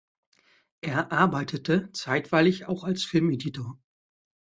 Er 0.81 1.11
arbeitete 1.11 1.91
zeitweilig 1.91 2.65
auch 2.65 2.83
als 2.83 3.03
Filmeditor. 3.03 3.77